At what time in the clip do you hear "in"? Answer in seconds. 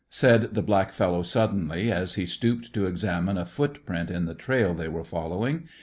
4.09-4.25